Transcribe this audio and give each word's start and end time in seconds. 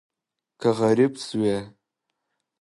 که 0.59 0.69
غریب 0.77 1.13
شوې 1.25 1.57